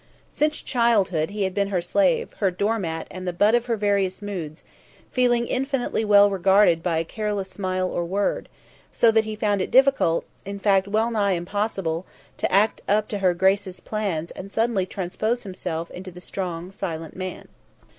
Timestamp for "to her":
13.09-13.35